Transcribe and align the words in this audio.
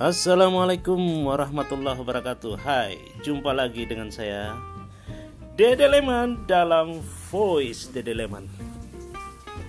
Assalamualaikum 0.00 1.28
warahmatullahi 1.28 2.00
wabarakatuh. 2.00 2.56
Hai, 2.64 2.96
jumpa 3.20 3.52
lagi 3.52 3.84
dengan 3.84 4.08
saya 4.08 4.56
Dede 5.60 5.92
Leman 5.92 6.48
dalam 6.48 7.04
Voice 7.28 7.92
Dede 7.92 8.16
Leman. 8.16 8.48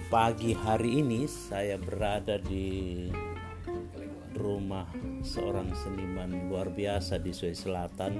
Pagi 0.07 0.55
hari 0.55 1.04
ini 1.04 1.27
saya 1.27 1.75
berada 1.75 2.39
di 2.39 3.11
rumah 4.39 4.88
seorang 5.20 5.75
seniman 5.75 6.48
luar 6.48 6.71
biasa 6.71 7.20
di 7.20 7.36
Sulawesi 7.36 7.68
Selatan. 7.68 8.13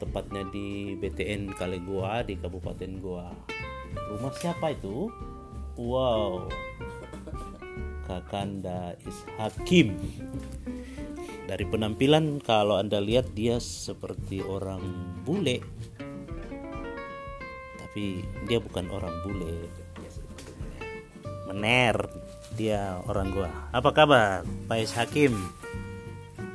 Tepatnya 0.00 0.48
di 0.48 0.96
BTN 0.96 1.52
Kale 1.52 1.84
Goa 1.84 2.24
di 2.24 2.40
Kabupaten 2.40 2.92
Goa. 2.96 3.28
Rumah 3.92 4.32
siapa 4.40 4.72
itu? 4.72 5.12
Wow 5.76 6.48
Kakanda 8.08 8.96
Is 9.04 9.20
Hakim. 9.36 10.00
Dari 11.44 11.64
penampilan 11.68 12.40
kalau 12.40 12.80
anda 12.80 12.98
lihat 13.04 13.36
dia 13.36 13.60
seperti 13.60 14.40
orang 14.40 14.80
bule 15.22 15.60
tapi 17.78 18.24
dia 18.48 18.58
bukan 18.60 18.88
orang 18.88 19.12
bule. 19.20 19.68
Mener 21.52 22.08
dia 22.56 23.00
orang 23.04 23.28
gua. 23.32 23.52
Apa 23.76 23.92
kabar 23.92 24.48
Pak 24.64 24.78
Is 24.80 24.96
Hakim? 24.96 25.36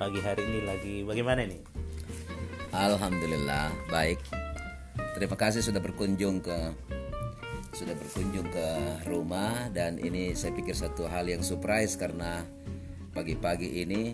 Pagi 0.01 0.19
hari 0.25 0.41
ini 0.49 0.59
lagi 0.65 0.95
bagaimana 1.05 1.45
nih 1.45 1.73
Alhamdulillah 2.73 3.69
baik. 3.93 4.17
Terima 5.13 5.37
kasih 5.37 5.61
sudah 5.61 5.77
berkunjung 5.77 6.41
ke 6.41 6.73
sudah 7.73 7.97
berkunjung 7.97 8.45
ke 8.53 8.69
rumah 9.09 9.65
dan 9.73 9.97
ini 9.97 10.37
saya 10.37 10.53
pikir 10.53 10.77
satu 10.77 11.09
hal 11.09 11.25
yang 11.25 11.41
surprise 11.41 11.97
karena 11.97 12.45
pagi-pagi 13.17 13.81
ini 13.81 14.13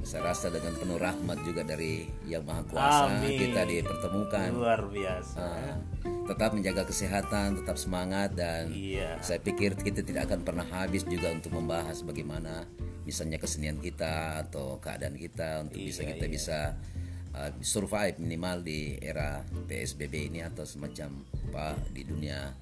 saya 0.00 0.32
rasa 0.32 0.48
dengan 0.48 0.78
penuh 0.78 0.96
rahmat 0.96 1.38
juga 1.44 1.60
dari 1.66 2.08
yang 2.24 2.46
maha 2.46 2.64
kuasa 2.64 3.20
Amin. 3.20 3.36
kita 3.36 3.68
dipertemukan. 3.68 4.48
Luar 4.56 4.88
biasa. 4.88 5.42
Ah, 5.44 5.76
tetap 6.24 6.56
menjaga 6.56 6.86
kesehatan 6.88 7.60
tetap 7.60 7.76
semangat 7.76 8.32
dan 8.38 8.70
iya. 8.70 9.18
saya 9.20 9.42
pikir 9.42 9.74
kita 9.76 10.00
tidak 10.06 10.30
akan 10.30 10.46
pernah 10.46 10.64
habis 10.70 11.02
juga 11.04 11.34
untuk 11.34 11.52
membahas 11.58 12.06
bagaimana 12.06 12.64
misalnya 13.02 13.42
kesenian 13.42 13.82
kita 13.82 14.46
atau 14.46 14.78
keadaan 14.78 15.18
kita 15.18 15.66
untuk 15.66 15.82
bisa 15.82 16.06
Iya, 16.06 16.14
kita 16.14 16.26
bisa 16.30 16.58
uh, 17.34 17.50
survive 17.62 18.18
minimal 18.18 18.62
di 18.62 18.98
era 18.98 19.42
PSBB 19.66 20.32
ini 20.32 20.40
atau 20.42 20.66
semacam 20.66 21.22
apa 21.50 21.74
di 21.90 22.02
dunia 22.06 22.54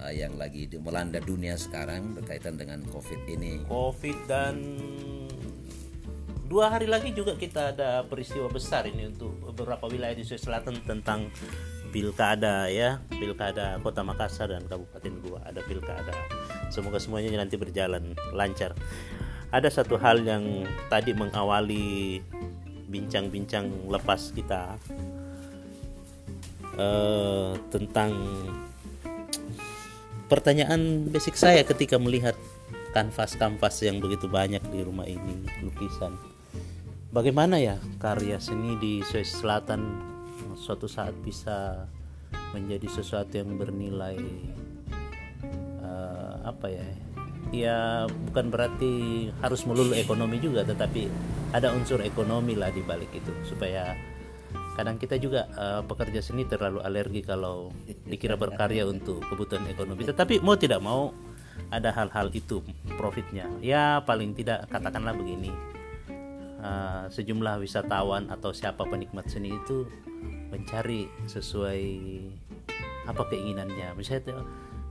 uh, 0.00 0.12
yang 0.12 0.36
lagi 0.40 0.68
di- 0.68 0.80
melanda 0.80 1.20
dunia 1.20 1.56
sekarang 1.56 2.16
berkaitan 2.16 2.56
dengan 2.56 2.84
COVID 2.88 3.20
ini. 3.28 3.64
COVID 3.68 4.18
dan 4.28 4.54
dua 6.50 6.72
hari 6.72 6.90
lagi 6.90 7.14
juga 7.14 7.38
kita 7.38 7.76
ada 7.76 8.02
peristiwa 8.04 8.50
besar 8.50 8.88
ini 8.90 9.06
untuk 9.06 9.54
beberapa 9.54 9.86
wilayah 9.86 10.16
di 10.18 10.26
Sulawesi 10.26 10.46
Selatan 10.50 10.74
tentang 10.82 11.30
pilkada 11.90 12.70
ya 12.70 13.02
pilkada 13.10 13.78
Kota 13.82 14.06
Makassar 14.06 14.50
dan 14.54 14.66
Kabupaten 14.66 15.14
Goa 15.22 15.40
ada 15.46 15.60
pilkada. 15.66 16.14
Semoga 16.70 17.02
semuanya 17.02 17.34
nanti 17.38 17.58
berjalan 17.58 18.14
lancar. 18.30 18.74
Ada 19.50 19.82
satu 19.82 19.98
hal 19.98 20.22
yang 20.22 20.62
tadi 20.86 21.10
mengawali 21.10 22.22
bincang-bincang 22.90 23.70
lepas 23.86 24.34
kita 24.34 24.74
eh, 26.74 27.52
tentang 27.70 28.10
pertanyaan 30.26 31.06
basic 31.10 31.38
saya 31.38 31.62
ketika 31.62 31.98
melihat 31.98 32.34
kanvas-kanvas 32.90 33.86
yang 33.86 34.02
begitu 34.02 34.26
banyak 34.26 34.62
di 34.70 34.82
rumah 34.82 35.06
ini 35.06 35.46
lukisan. 35.62 36.18
Bagaimana 37.10 37.58
ya 37.58 37.78
karya 37.98 38.38
seni 38.38 38.78
di 38.78 39.02
Sulawesi 39.02 39.42
Selatan 39.42 39.82
suatu 40.54 40.86
saat 40.86 41.14
bisa 41.22 41.86
menjadi 42.54 42.86
sesuatu 42.90 43.38
yang 43.38 43.58
bernilai 43.58 44.18
eh, 45.82 46.34
apa 46.46 46.66
ya 46.70 46.86
ya 47.50 48.06
bukan 48.30 48.50
berarti 48.50 49.26
harus 49.42 49.66
melulu 49.66 49.94
ekonomi 49.94 50.38
juga 50.38 50.62
tetapi 50.62 51.10
ada 51.50 51.74
unsur 51.74 51.98
ekonomi 52.02 52.54
lah 52.54 52.70
di 52.70 52.82
balik 52.82 53.10
itu. 53.10 53.30
Supaya 53.42 53.94
kadang 54.78 54.96
kita 54.96 55.18
juga 55.18 55.50
eh, 55.50 55.82
pekerja 55.84 56.22
seni 56.22 56.46
terlalu 56.46 56.80
alergi 56.80 57.20
kalau 57.26 57.74
dikira 58.06 58.38
berkarya 58.38 58.86
untuk 58.86 59.22
kebutuhan 59.26 59.66
ekonomi. 59.66 60.06
Tetapi 60.06 60.40
mau 60.40 60.54
tidak 60.54 60.80
mau 60.80 61.10
ada 61.68 61.90
hal-hal 61.92 62.30
itu 62.32 62.62
profitnya. 62.94 63.50
Ya 63.60 64.00
paling 64.06 64.32
tidak 64.34 64.70
katakanlah 64.70 65.14
begini 65.14 65.50
eh, 66.62 67.04
sejumlah 67.10 67.60
wisatawan 67.60 68.30
atau 68.30 68.54
siapa 68.54 68.86
penikmat 68.86 69.26
seni 69.26 69.52
itu 69.54 69.90
mencari 70.50 71.10
sesuai 71.26 71.82
apa 73.10 73.22
keinginannya. 73.26 73.98
Misalnya 73.98 74.38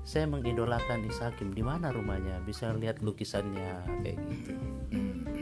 saya 0.03 0.25
mengidolakan 0.25 1.05
Isakim 1.05 1.53
di 1.53 1.61
mana 1.61 1.93
rumahnya? 1.93 2.41
Bisa 2.43 2.71
lihat 2.73 2.99
lukisannya 3.03 4.03
kayak 4.03 4.17
gitu. 4.17 4.53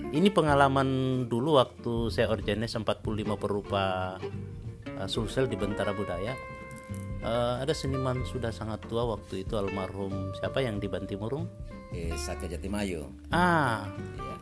Ini 0.07 0.31
pengalaman 0.31 0.87
dulu 1.27 1.59
waktu 1.59 2.07
saya 2.09 2.31
orjanes 2.31 2.75
45 2.75 3.03
perupa 3.35 4.15
uh, 4.95 5.07
Sulsel 5.07 5.51
di 5.51 5.59
Bentara 5.59 5.91
Budaya. 5.91 6.35
Eh, 7.17 7.55
ada 7.59 7.73
seniman 7.73 8.21
sudah 8.23 8.53
sangat 8.53 8.85
tua 8.85 9.03
waktu 9.03 9.43
itu 9.43 9.57
almarhum 9.57 10.31
siapa 10.37 10.61
yang 10.61 10.77
di 10.79 10.87
Bantimurung? 10.87 11.49
Eh, 11.91 12.13
Saka 12.15 12.45
Jatimayu. 12.47 13.09
ah. 13.33 13.83
Ya. 14.15 14.35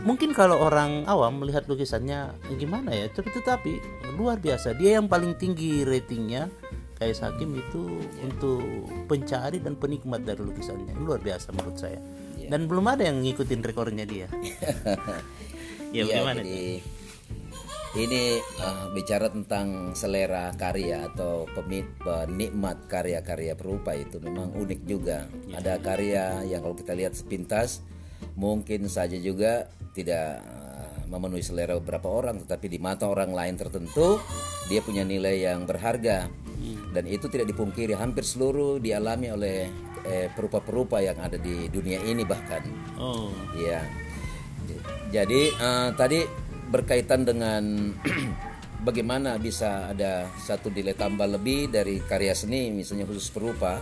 mungkin 0.00 0.32
kalau 0.32 0.56
orang 0.64 1.04
awam 1.04 1.44
melihat 1.44 1.68
lukisannya 1.68 2.32
eh, 2.48 2.56
gimana 2.56 2.94
ya? 2.94 3.10
Tapi 3.12 3.28
tetapi 3.36 3.72
luar 4.16 4.40
biasa. 4.40 4.72
Dia 4.78 4.96
yang 4.96 5.12
paling 5.12 5.36
tinggi 5.36 5.84
ratingnya 5.84 6.48
kayak 7.00 7.16
Hakim 7.24 7.56
itu 7.56 8.04
untuk 8.20 8.60
pencari 9.08 9.56
dan 9.56 9.72
penikmat 9.80 10.20
dari 10.20 10.44
lukisannya. 10.44 10.92
Luar 11.00 11.16
biasa 11.24 11.48
menurut 11.56 11.80
saya. 11.80 11.96
Dan 12.36 12.68
belum 12.68 12.84
ada 12.92 13.08
yang 13.08 13.24
ngikutin 13.24 13.60
rekornya 13.64 14.04
dia. 14.04 14.28
Ya 15.90 16.06
Iya, 16.06 16.22
bagaimana 16.22 16.46
jadi 16.46 16.78
ini 17.98 18.38
uh, 18.62 18.94
bicara 18.94 19.26
tentang 19.26 19.90
selera 19.98 20.54
karya 20.54 21.10
atau 21.10 21.50
penikmat 21.50 22.86
karya-karya 22.86 23.58
perupa 23.58 23.98
itu 23.98 24.22
memang 24.22 24.54
unik 24.54 24.80
juga. 24.86 25.26
Ada 25.50 25.82
karya 25.82 26.46
yang 26.46 26.62
kalau 26.62 26.78
kita 26.78 26.94
lihat 26.94 27.18
sepintas 27.18 27.82
mungkin 28.38 28.86
saja 28.86 29.18
juga 29.18 29.66
tidak 29.98 30.46
uh, 30.46 31.02
memenuhi 31.10 31.42
selera 31.42 31.74
beberapa 31.82 32.06
orang, 32.06 32.38
tetapi 32.46 32.70
di 32.70 32.78
mata 32.78 33.10
orang 33.10 33.34
lain 33.34 33.58
tertentu 33.58 34.22
dia 34.70 34.78
punya 34.86 35.02
nilai 35.02 35.42
yang 35.42 35.66
berharga 35.66 36.30
dan 36.92 37.04
itu 37.06 37.26
tidak 37.30 37.50
dipungkiri 37.50 37.96
hampir 37.96 38.26
seluruh 38.26 38.82
dialami 38.82 39.32
oleh 39.32 39.58
eh, 40.04 40.28
perupa-perupa 40.32 41.00
yang 41.00 41.18
ada 41.20 41.36
di 41.40 41.68
dunia 41.72 42.00
ini 42.04 42.22
bahkan. 42.26 42.62
oh 43.00 43.32
Iya. 43.56 43.80
Jadi 45.10 45.42
eh, 45.50 45.88
tadi 45.96 46.20
berkaitan 46.70 47.26
dengan 47.26 47.90
bagaimana 48.86 49.36
bisa 49.36 49.90
ada 49.90 50.30
satu 50.38 50.70
nilai 50.70 50.94
tambah 50.94 51.26
lebih 51.26 51.68
dari 51.72 51.98
karya 52.00 52.32
seni, 52.32 52.70
misalnya 52.70 53.04
khusus 53.10 53.28
perupa. 53.32 53.80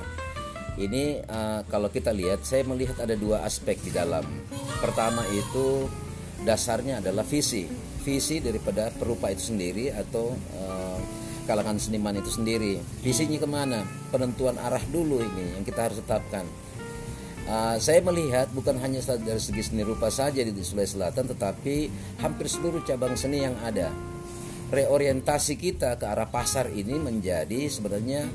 Ini 0.79 1.05
eh, 1.27 1.61
kalau 1.67 1.91
kita 1.91 2.15
lihat, 2.15 2.47
saya 2.47 2.63
melihat 2.65 3.03
ada 3.03 3.19
dua 3.19 3.43
aspek 3.43 3.77
di 3.83 3.91
dalam. 3.91 4.25
Pertama 4.79 5.27
itu 5.35 5.91
dasarnya 6.47 7.03
adalah 7.03 7.27
visi, 7.27 7.67
visi 8.07 8.39
daripada 8.39 8.95
perupa 8.95 9.27
itu 9.29 9.51
sendiri 9.53 9.91
atau 9.91 10.33
eh, 10.33 10.99
kalangan 11.49 11.81
seniman 11.81 12.21
itu 12.21 12.29
sendiri. 12.29 12.77
Visinya 13.01 13.41
ke 13.41 13.49
mana? 13.49 13.81
Penentuan 14.13 14.61
arah 14.61 14.85
dulu 14.93 15.25
ini 15.25 15.57
yang 15.57 15.65
kita 15.65 15.89
harus 15.89 16.05
tetapkan. 16.05 16.45
Uh, 17.49 17.81
saya 17.81 18.05
melihat 18.05 18.53
bukan 18.53 18.77
hanya 18.77 19.01
dari 19.01 19.41
segi 19.41 19.73
seni 19.73 19.81
rupa 19.81 20.13
saja 20.13 20.45
di 20.45 20.53
Sulawesi 20.53 21.01
Selatan, 21.01 21.33
tetapi 21.33 21.89
hampir 22.21 22.45
seluruh 22.53 22.85
cabang 22.85 23.17
seni 23.17 23.41
yang 23.41 23.57
ada. 23.65 23.89
Reorientasi 24.69 25.57
kita 25.57 25.97
ke 25.97 26.05
arah 26.05 26.29
pasar 26.29 26.69
ini 26.69 27.01
menjadi 27.01 27.73
sebenarnya 27.73 28.29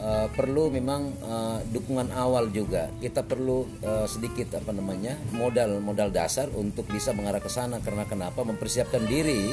uh, 0.00 0.32
perlu 0.32 0.72
memang 0.72 1.12
uh, 1.28 1.60
dukungan 1.68 2.08
awal 2.16 2.48
juga. 2.48 2.88
Kita 3.04 3.20
perlu 3.20 3.68
uh, 3.84 4.08
sedikit 4.08 4.56
apa 4.56 4.72
namanya 4.72 5.20
modal 5.36 5.84
modal 5.84 6.08
dasar 6.08 6.48
untuk 6.56 6.88
bisa 6.88 7.12
mengarah 7.12 7.44
ke 7.44 7.52
sana. 7.52 7.84
Karena 7.84 8.08
kenapa? 8.08 8.48
Mempersiapkan 8.48 9.04
diri 9.04 9.52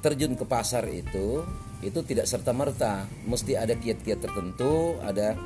terjun 0.00 0.40
ke 0.40 0.48
pasar 0.48 0.88
itu 0.88 1.44
itu 1.78 2.02
tidak 2.02 2.26
serta 2.26 2.50
merta, 2.50 3.06
mesti 3.26 3.54
ada 3.54 3.78
kiat-kiat 3.78 4.18
tertentu, 4.18 4.98
ada 4.98 5.38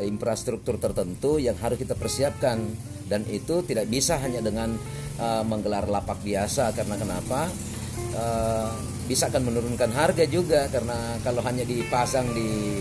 infrastruktur 0.00 0.80
tertentu 0.80 1.36
yang 1.36 1.54
harus 1.60 1.76
kita 1.76 1.92
persiapkan. 1.92 2.58
Dan 3.04 3.28
itu 3.28 3.60
tidak 3.68 3.92
bisa 3.92 4.16
hanya 4.16 4.40
dengan 4.40 4.72
uh, 5.20 5.44
menggelar 5.44 5.84
lapak 5.84 6.24
biasa. 6.24 6.72
Karena 6.72 6.96
kenapa? 6.96 7.52
Uh, 8.16 8.72
bisa 9.04 9.28
akan 9.28 9.52
menurunkan 9.52 9.92
harga 9.92 10.24
juga. 10.24 10.72
Karena 10.72 11.20
kalau 11.20 11.44
hanya 11.44 11.68
dipasang 11.68 12.32
di 12.32 12.80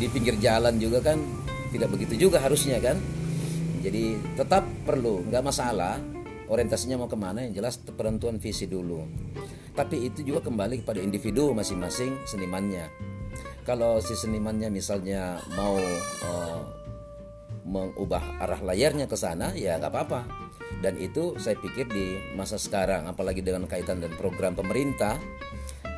di 0.00 0.06
pinggir 0.10 0.40
jalan 0.42 0.80
juga 0.80 1.12
kan 1.12 1.22
tidak 1.70 1.94
begitu 1.94 2.26
juga 2.26 2.42
harusnya 2.42 2.82
kan. 2.82 2.98
Jadi 3.80 4.18
tetap 4.34 4.66
perlu. 4.82 5.22
Nggak 5.30 5.44
masalah. 5.46 6.02
Orientasinya 6.50 6.98
mau 6.98 7.06
ke 7.06 7.14
mana? 7.14 7.46
Yang 7.46 7.62
jelas 7.62 7.74
penentuan 7.94 8.42
visi 8.42 8.66
dulu 8.66 9.30
tapi 9.74 10.10
itu 10.10 10.26
juga 10.26 10.46
kembali 10.50 10.82
kepada 10.82 10.98
individu 10.98 11.54
masing-masing 11.54 12.18
senimannya. 12.26 12.90
Kalau 13.62 14.02
si 14.02 14.18
senimannya 14.18 14.72
misalnya 14.72 15.38
mau 15.54 15.78
uh, 16.26 16.60
mengubah 17.62 18.42
arah 18.42 18.60
layarnya 18.64 19.06
ke 19.06 19.14
sana 19.14 19.54
ya 19.54 19.78
nggak 19.78 19.92
apa-apa. 19.92 20.20
Dan 20.80 20.96
itu 20.96 21.36
saya 21.36 21.58
pikir 21.60 21.92
di 21.92 22.16
masa 22.34 22.56
sekarang 22.56 23.04
apalagi 23.04 23.44
dengan 23.44 23.68
kaitan 23.68 24.00
dan 24.00 24.16
program 24.16 24.56
pemerintah 24.56 25.20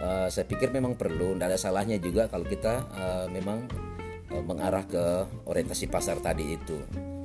uh, 0.02 0.28
saya 0.28 0.44
pikir 0.44 0.74
memang 0.74 0.98
perlu. 0.98 1.38
Tidak 1.38 1.46
ada 1.48 1.58
salahnya 1.60 1.96
juga 2.02 2.26
kalau 2.26 2.44
kita 2.44 2.74
uh, 2.92 3.26
memang 3.30 3.64
uh, 4.34 4.42
mengarah 4.44 4.84
ke 4.84 5.04
orientasi 5.48 5.86
pasar 5.88 6.18
tadi 6.18 6.58
itu. 6.58 6.76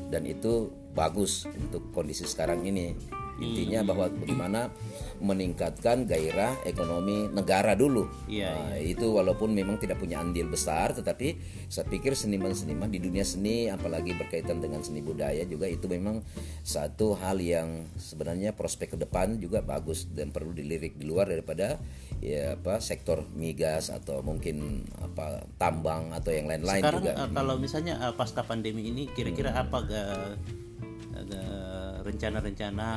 Dan 0.07 0.23
itu 0.23 0.71
bagus 0.95 1.43
untuk 1.51 1.91
kondisi 1.91 2.23
sekarang 2.23 2.63
ini 2.63 3.16
intinya 3.37 3.85
bahwa 3.85 4.09
bagaimana 4.09 4.69
meningkatkan 5.17 6.05
gairah 6.05 6.61
ekonomi 6.63 7.25
negara 7.27 7.73
dulu. 7.73 8.05
Iya, 8.25 8.53
Nah, 8.53 8.77
Itu 8.77 9.13
walaupun 9.13 9.49
memang 9.51 9.77
tidak 9.77 9.97
punya 9.97 10.21
andil 10.21 10.45
besar, 10.45 10.93
tetapi 10.93 11.37
saya 11.67 11.85
pikir 11.85 12.13
seniman-seniman 12.13 12.87
di 12.87 12.97
dunia 12.97 13.21
seni, 13.21 13.65
apalagi 13.67 14.13
berkaitan 14.13 14.57
dengan 14.57 14.81
seni 14.81 15.01
budaya 15.01 15.41
juga 15.43 15.65
itu 15.65 15.85
memang 15.85 16.21
satu 16.61 17.17
hal 17.17 17.37
yang 17.37 17.89
sebenarnya 17.97 18.53
prospek 18.53 18.93
ke 18.93 18.97
depan 18.99 19.37
juga 19.37 19.61
bagus 19.61 20.05
dan 20.07 20.29
perlu 20.29 20.53
dilirik 20.53 20.93
di 20.95 21.05
luar 21.05 21.25
daripada 21.27 21.81
ya 22.17 22.53
apa 22.53 22.77
sektor 22.77 23.25
migas 23.33 23.89
atau 23.89 24.21
mungkin 24.21 24.81
apa 24.97 25.45
tambang 25.57 26.13
atau 26.13 26.29
yang 26.29 26.45
lain-lain 26.45 26.81
Sekarang 26.81 27.01
juga. 27.01 27.11
eh, 27.15 27.29
kalau 27.31 27.55
misalnya 27.57 27.93
eh, 27.99 28.13
pasca 28.13 28.41
pandemi 28.41 28.89
ini 28.89 29.09
kira-kira 29.09 29.53
apa 29.53 29.77
ga- 29.83 30.37
ga- 31.25 31.76
rencana-rencana 32.07 32.89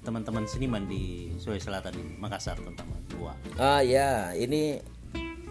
teman-teman 0.00 0.48
seniman 0.48 0.88
di 0.88 1.28
Sulawesi 1.36 1.68
Selatan 1.68 1.92
ini, 2.00 2.16
Makassar 2.16 2.56
terutama 2.56 2.96
dua. 3.12 3.32
Ah 3.60 3.84
ya, 3.84 4.32
ini 4.32 4.80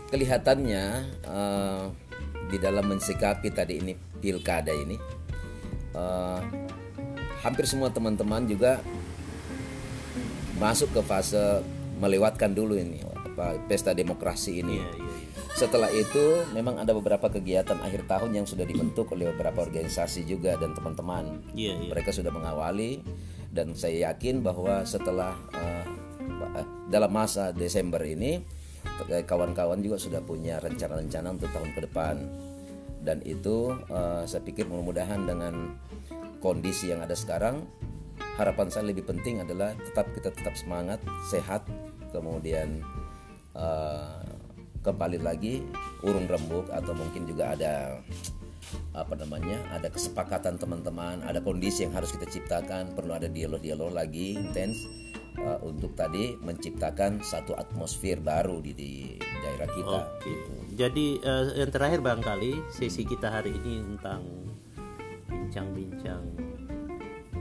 kelihatannya 0.09 0.85
eh, 1.21 1.83
di 2.49 2.57
dalam 2.57 2.89
mensikapi 2.89 3.53
tadi 3.53 3.77
ini 3.77 3.93
pilkada 4.17 4.73
ini, 4.73 4.97
eh, 5.93 6.41
hampir 7.45 7.69
semua 7.69 7.93
teman-teman 7.93 8.49
juga 8.49 8.81
masuk 10.57 10.89
ke 10.89 11.01
fase 11.05 11.61
melewatkan 12.01 12.49
dulu 12.49 12.73
ini 12.77 13.05
apa 13.05 13.61
pesta 13.69 13.93
demokrasi 13.93 14.65
ini. 14.65 14.81
Iya, 14.81 14.89
iya. 14.97 15.06
Setelah 15.57 15.89
itu 15.89 16.45
memang 16.53 16.77
ada 16.77 16.93
beberapa 16.93 17.33
kegiatan 17.33 17.81
akhir 17.81 18.05
tahun 18.05 18.29
yang 18.29 18.45
sudah 18.45 18.61
dibentuk 18.61 19.09
oleh 19.17 19.33
beberapa 19.33 19.65
organisasi 19.65 20.29
juga 20.29 20.53
dan 20.53 20.77
teman-teman 20.77 21.41
Iya, 21.57 21.81
iya. 21.81 21.89
mereka 21.89 22.13
sudah 22.13 22.29
mengawali 22.29 23.01
dan 23.49 23.73
saya 23.73 24.13
yakin 24.13 24.45
bahwa 24.45 24.85
setelah 24.85 25.33
eh, 25.57 25.85
dalam 26.93 27.09
masa 27.09 27.49
Desember 27.57 27.97
ini 28.05 28.37
eh, 29.09 29.25
kawan-kawan 29.25 29.81
juga 29.81 29.97
sudah 29.97 30.21
punya 30.21 30.61
rencana-rencana 30.61 31.33
untuk 31.33 31.49
tahun 31.49 31.73
ke 31.73 31.79
depan 31.89 32.15
dan 33.01 33.25
itu 33.25 33.73
eh, 33.89 34.29
saya 34.29 34.45
pikir 34.45 34.69
mudah-mudahan 34.69 35.25
dengan 35.25 35.73
kondisi 36.37 36.93
yang 36.93 37.01
ada 37.01 37.17
sekarang 37.17 37.65
harapan 38.37 38.69
saya 38.69 38.93
lebih 38.93 39.09
penting 39.09 39.41
adalah 39.41 39.73
tetap 39.73 40.05
kita 40.13 40.29
tetap 40.29 40.53
semangat 40.53 41.01
sehat 41.33 41.65
kemudian 42.13 42.85
eh, 43.57 44.26
kembali 44.81 45.19
lagi 45.21 45.63
urung 46.05 46.29
rembuk 46.29 46.69
atau 46.69 46.93
mungkin 46.93 47.25
juga 47.25 47.53
ada 47.57 48.01
apa 48.91 49.13
namanya 49.15 49.61
ada 49.71 49.87
kesepakatan 49.87 50.59
teman-teman 50.59 51.23
ada 51.23 51.39
kondisi 51.39 51.85
yang 51.87 51.93
harus 51.95 52.11
kita 52.11 52.27
ciptakan 52.27 52.97
perlu 52.97 53.15
ada 53.15 53.29
dialog-dialog 53.31 53.93
lagi 53.93 54.35
intens 54.35 54.83
uh, 55.39 55.61
untuk 55.63 55.93
tadi 55.93 56.35
menciptakan 56.41 57.21
satu 57.21 57.53
atmosfer 57.55 58.19
baru 58.19 58.59
di, 58.59 58.73
di 58.73 58.91
daerah 59.43 59.69
kita 59.71 59.99
Oke. 60.17 60.33
Jadi 60.77 61.17
eh, 61.17 61.57
yang 61.57 61.73
terakhir 61.73 62.05
barangkali 62.05 62.69
sesi 62.69 63.01
kita 63.01 63.33
hari 63.33 63.49
ini 63.49 63.81
tentang 63.81 64.21
bincang-bincang 65.25 66.21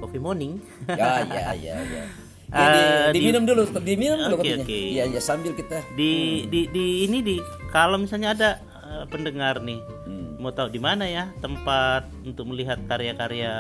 coffee 0.01 0.23
morning. 0.23 0.57
ya 0.89 1.21
ya 1.29 1.53
ya 1.53 1.77
ya 1.85 2.05
Eh, 2.47 2.55
Jadi, 2.55 2.79
di- 2.79 3.15
diminum 3.19 3.43
dulu 3.43 3.63
diminum 3.77 4.19
dulu 4.21 4.35
Oke, 4.39 4.55
kopinya. 4.55 4.63
oke. 4.63 4.79
Iya 4.95 5.05
ya 5.09 5.21
sambil 5.21 5.53
kita 5.53 5.83
di 5.93 6.13
di 6.47 6.61
di 6.69 6.87
ini 7.05 7.19
di 7.19 7.37
kalau 7.69 7.99
misalnya 7.99 8.33
ada 8.33 8.51
eh, 8.81 9.05
pendengar 9.07 9.59
nih 9.61 9.83
Hmm. 10.07 10.39
mau 10.39 10.51
tahu 10.51 10.69
di 10.69 10.79
mana 10.79 11.03
ya 11.05 11.35
tempat 11.37 12.07
untuk 12.23 12.47
melihat 12.47 12.79
karya-karya 12.87 13.51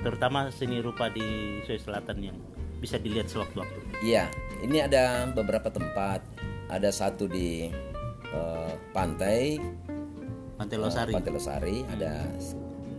terutama 0.00 0.50
seni 0.50 0.78
rupa 0.78 1.06
di 1.06 1.22
Sulawesi 1.62 1.84
Selatan 1.84 2.18
yang 2.20 2.36
bisa 2.76 2.98
dilihat 2.98 3.30
sewaktu-waktu. 3.30 3.78
Iya, 4.02 4.26
ini 4.58 4.80
ada 4.80 5.30
beberapa 5.30 5.70
tempat. 5.70 6.18
Ada 6.66 6.90
satu 6.90 7.28
di 7.28 7.70
eh, 8.26 8.72
pantai 8.90 9.60
Pantai 10.52 10.78
Losari. 10.78 11.12
Pantai 11.12 11.30
Losari, 11.30 11.76
ada 11.86 12.26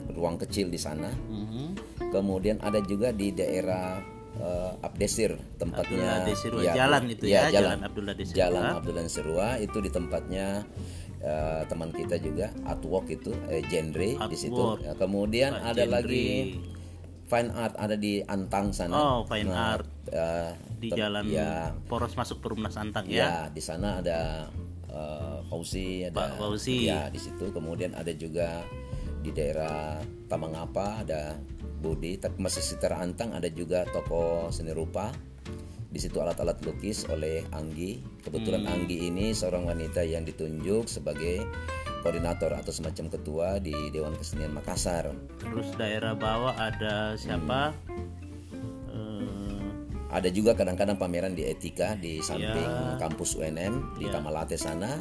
ruang 0.10 0.36
kecil 0.38 0.68
di 0.68 0.78
sana. 0.78 1.12
Mhm. 1.26 1.66
Kemudian 2.12 2.60
ada 2.60 2.80
juga 2.80 3.10
di 3.10 3.32
daerah 3.32 4.00
eh, 4.40 4.72
Abdesir 4.86 5.38
tempatnya 5.62 6.26
Abdullah 6.26 6.64
ya, 6.64 6.74
Jalan 6.74 7.04
itu 7.10 7.24
ya, 7.30 7.42
jalan, 7.50 7.54
Jalan 7.54 7.80
Abdullah 7.86 8.14
Desirua. 8.18 8.38
Jalan 8.40 8.64
Abdullah 8.78 9.04
Desirua 9.06 9.48
itu 9.62 9.78
di 9.84 9.90
tempatnya 9.94 10.48
eh, 11.22 11.62
teman 11.70 11.90
kita 11.94 12.16
juga 12.18 12.50
Artwork 12.66 13.08
itu 13.12 13.32
eh, 13.50 13.62
genre 13.70 14.10
di 14.30 14.38
situ. 14.38 14.56
Artwork. 14.58 14.82
Ya, 14.86 14.94
kemudian 14.98 15.52
Pak 15.58 15.64
ada 15.74 15.84
Genre. 15.86 15.94
lagi 15.94 16.26
Fine 17.24 17.50
Art 17.56 17.76
ada 17.80 17.96
di 17.98 18.20
Antang 18.28 18.76
sana. 18.76 18.94
Oh, 18.94 19.18
Fine 19.26 19.50
Nah, 19.50 19.80
Art 19.80 19.90
eh, 20.12 20.52
di 20.78 20.90
jalan 20.92 21.24
ya, 21.32 21.72
poros 21.88 22.14
masuk 22.20 22.44
Perumnas 22.44 22.76
Antang 22.76 23.08
ya. 23.08 23.16
Ya, 23.24 23.34
di 23.50 23.64
sana 23.64 24.04
ada 24.04 24.52
eh, 24.92 25.38
Fauzi, 25.48 26.04
ada 26.06 26.14
Pak 26.14 26.30
Fauzi. 26.38 26.92
Ya, 26.92 27.08
di 27.10 27.18
situ. 27.18 27.50
Kemudian 27.56 27.96
ada 27.96 28.12
juga 28.14 28.62
di 29.24 29.32
daerah 29.32 30.04
Tamangapa 30.28 31.08
ada 31.08 31.40
Budi, 31.84 32.16
tapi 32.16 32.40
masih 32.40 32.64
sekitar 32.64 32.96
Antang 32.96 33.36
ada 33.36 33.52
juga 33.52 33.84
toko 33.92 34.48
seni 34.48 34.72
rupa. 34.72 35.12
Di 35.94 36.02
situ 36.02 36.18
alat-alat 36.18 36.64
lukis 36.64 37.06
oleh 37.06 37.44
Anggi. 37.52 38.00
Kebetulan 38.24 38.64
Hmm. 38.66 38.74
Anggi 38.74 39.12
ini 39.12 39.30
seorang 39.30 39.68
wanita 39.68 40.02
yang 40.02 40.24
ditunjuk 40.24 40.88
sebagai 40.88 41.44
koordinator 42.02 42.56
atau 42.56 42.74
semacam 42.74 43.06
ketua 43.12 43.48
di 43.60 43.76
Dewan 43.92 44.18
Kesenian 44.18 44.56
Makassar. 44.56 45.12
Terus 45.38 45.70
daerah 45.78 46.18
bawah 46.18 46.56
ada 46.56 47.14
siapa? 47.14 47.76
Eh, 48.90 49.62
Ada 50.14 50.30
juga 50.30 50.54
kadang-kadang 50.54 50.98
pameran 50.98 51.34
di 51.34 51.46
Etika 51.46 51.98
di 51.98 52.22
samping 52.22 52.70
Ya. 52.70 52.98
kampus 52.98 53.34
UNM 53.34 53.98
di 53.98 54.06
Tamalate 54.10 54.58
sana. 54.58 54.98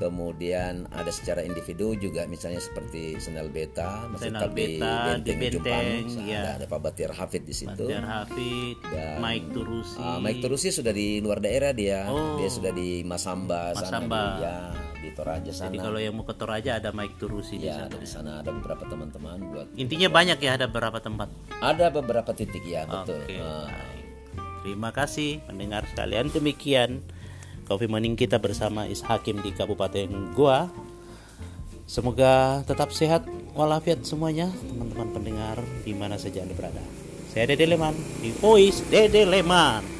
Kemudian 0.00 0.88
ada 0.88 1.12
secara 1.12 1.44
individu 1.44 1.92
juga 1.92 2.24
misalnya 2.24 2.56
seperti 2.56 3.20
Senel 3.20 3.52
Beta, 3.52 4.08
Tabi, 4.10 4.80
Beta, 4.80 5.20
di 5.20 5.36
Benteng 5.36 5.60
Benteng, 5.60 6.24
ya. 6.24 6.40
ada, 6.40 6.50
ada 6.56 6.64
Pak 6.64 6.80
Batir 6.80 7.12
Hafid 7.12 7.44
di 7.44 7.52
situ. 7.52 7.84
Tiar 7.84 8.00
Hafid, 8.02 8.80
Dan- 8.80 9.20
Mike 9.20 9.52
Turusi. 9.52 10.00
Ah, 10.00 10.16
Mike 10.16 10.40
Turusi 10.40 10.72
sudah 10.72 10.88
di 10.90 11.20
luar 11.20 11.38
daerah 11.38 11.76
dia, 11.76 12.08
Oh. 12.08 12.40
dia 12.40 12.48
sudah 12.48 12.72
di 12.72 13.04
Masamba, 13.04 13.76
sana, 13.76 14.00
Masamba. 14.00 14.22
di, 14.24 14.40
ya 14.40 14.56
di 15.00 15.08
Toraja 15.12 15.52
sana. 15.52 15.68
Jadi 15.68 15.78
kalau 15.80 15.96
yang 15.96 16.12
mau 16.12 16.24
ke 16.24 16.32
Toraja 16.32 16.70
ada 16.76 16.90
Mike 16.90 17.16
Turusi 17.16 17.56
di 17.56 17.68
ya, 17.68 17.76
sana. 17.76 17.86
ada 17.86 17.96
di 17.96 18.08
sana 18.08 18.30
ada 18.40 18.50
beberapa 18.50 18.84
teman-teman 18.84 19.36
buat 19.48 19.66
Intinya 19.76 20.08
banyak 20.08 20.40
ya 20.40 20.56
ada 20.56 20.64
beberapa 20.64 20.96
tempat. 20.96 21.28
ada 21.60 21.92
beberapa 21.92 22.32
titik 22.32 22.64
ya 22.64 22.88
betul. 22.88 23.20
Ah. 23.36 23.68
baik. 23.68 24.00
Terima 24.60 24.92
kasih 24.92 25.40
mendengar 25.44 25.84
sekalian. 25.86 26.28
Demikian 26.28 27.00
Coffee 27.70 27.86
Morning 27.86 28.18
kita 28.18 28.42
bersama 28.42 28.82
Is 28.90 28.98
Hakim 28.98 29.46
di 29.46 29.54
Kabupaten 29.54 30.34
Goa. 30.34 30.66
Semoga 31.86 32.66
tetap 32.66 32.90
sehat 32.90 33.22
walafiat 33.54 34.02
semuanya 34.02 34.50
teman-teman 34.50 35.14
pendengar 35.14 35.56
di 35.86 35.94
mana 35.94 36.18
saja 36.18 36.42
Anda 36.42 36.58
berada. 36.58 36.82
Saya 37.30 37.54
Dede 37.54 37.70
Leman 37.70 37.94
di 38.18 38.34
Voice 38.42 38.82
Dede 38.90 39.22
Leman. 39.22 39.99